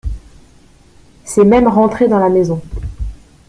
C’est 1.25 1.45
même 1.45 1.67
rentré 1.67 2.07
dans 2.07 2.17
la 2.17 2.29
maison. 2.29 2.59